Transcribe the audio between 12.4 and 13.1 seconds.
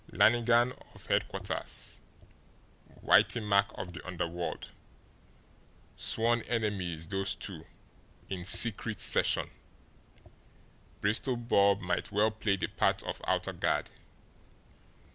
the part